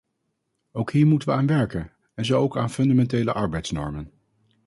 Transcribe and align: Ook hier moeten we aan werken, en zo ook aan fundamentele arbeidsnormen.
Ook 0.71 0.91
hier 0.91 1.07
moeten 1.07 1.27
we 1.29 1.33
aan 1.35 1.47
werken, 1.47 1.91
en 2.13 2.25
zo 2.25 2.41
ook 2.41 2.57
aan 2.57 2.69
fundamentele 2.69 3.33
arbeidsnormen. 3.33 4.11